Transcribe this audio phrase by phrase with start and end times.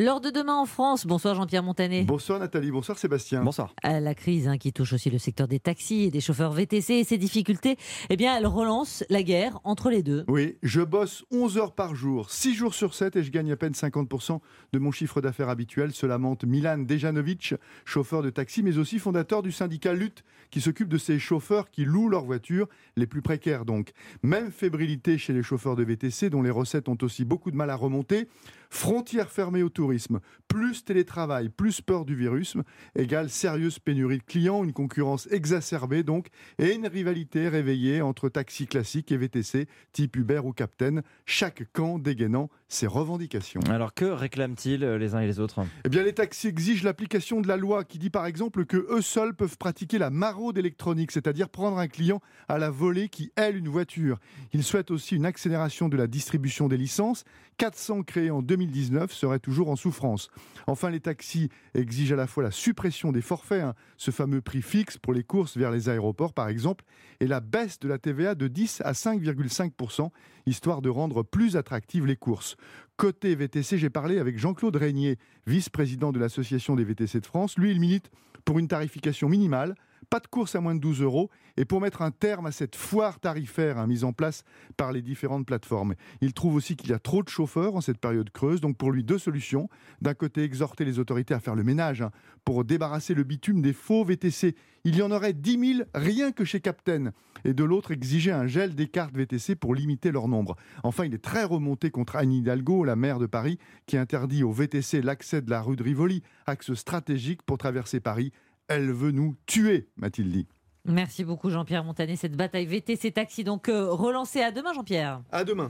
[0.00, 1.06] L'heure de demain en France.
[1.06, 2.04] Bonsoir Jean-Pierre Montanet.
[2.04, 3.44] Bonsoir Nathalie, bonsoir Sébastien.
[3.44, 3.74] Bonsoir.
[3.82, 7.04] La crise hein, qui touche aussi le secteur des taxis et des chauffeurs VTC et
[7.04, 7.76] ses difficultés,
[8.08, 10.24] eh bien, elle relance la guerre entre les deux.
[10.26, 13.56] Oui, je bosse 11 heures par jour, 6 jours sur 7 et je gagne à
[13.56, 14.40] peine 50%
[14.72, 15.92] de mon chiffre d'affaires habituel.
[15.92, 17.52] Cela lamente Milan Dejanovic,
[17.84, 21.84] chauffeur de taxi, mais aussi fondateur du syndicat Lutte, qui s'occupe de ces chauffeurs qui
[21.84, 23.92] louent leurs voitures, les plus précaires donc.
[24.22, 27.68] Même fébrilité chez les chauffeurs de VTC, dont les recettes ont aussi beaucoup de mal
[27.68, 28.28] à remonter.
[28.72, 32.56] Frontières fermées au tourisme, plus télétravail, plus peur du virus,
[32.96, 38.68] égale sérieuse pénurie de clients, une concurrence exacerbée donc, et une rivalité réveillée entre taxis
[38.68, 43.60] classiques et VTC, type Uber ou Captain, chaque camp dégainant ses revendications.
[43.68, 45.64] Alors que réclament-ils euh, les uns et les autres?
[45.84, 49.02] Eh bien, les taxis exigent l'application de la loi qui dit par exemple que eux
[49.02, 53.56] seuls peuvent pratiquer la maraude électronique, c'est-à-dire prendre un client à la volée qui aile
[53.56, 54.18] une voiture.
[54.52, 57.24] Ils souhaitent aussi une accélération de la distribution des licences.
[57.58, 60.28] 400 créés en 2019 seraient toujours en souffrance.
[60.66, 64.62] Enfin, les taxis exigent à la fois la suppression des forfaits, hein, ce fameux prix
[64.62, 66.84] fixe pour les courses vers les aéroports par exemple,
[67.20, 70.10] et la baisse de la TVA de 10 à 5,5%,
[70.46, 72.56] histoire de rendre plus attractives les courses.
[72.96, 77.56] Côté VTC, j'ai parlé avec Jean-Claude Régnier, vice-président de l'Association des VTC de France.
[77.56, 78.10] Lui, il milite
[78.44, 79.74] pour une tarification minimale,
[80.08, 82.76] pas de course à moins de 12 euros, et pour mettre un terme à cette
[82.76, 84.44] foire tarifaire hein, mise en place
[84.76, 85.94] par les différentes plateformes.
[86.20, 88.92] Il trouve aussi qu'il y a trop de chauffeurs en cette période creuse, donc pour
[88.92, 89.68] lui, deux solutions.
[90.00, 92.10] D'un côté, exhorter les autorités à faire le ménage hein,
[92.44, 94.54] pour débarrasser le bitume des faux VTC.
[94.84, 97.12] Il y en aurait 10 000 rien que chez Captain.
[97.44, 100.56] Et de l'autre, exiger un gel des cartes VTC pour limiter leur nombre.
[100.82, 104.52] Enfin, il est très remonté contre Anne Hidalgo, la maire de Paris, qui interdit aux
[104.52, 108.32] VTC l'accès de la rue de Rivoli, axe stratégique pour traverser Paris.
[108.70, 110.46] Elle veut nous tuer, m'a-t-il dit.
[110.84, 112.14] Merci beaucoup Jean-Pierre Montanet.
[112.14, 115.22] Cette bataille VTC taxi donc euh, relancée à demain Jean-Pierre.
[115.32, 115.68] À demain.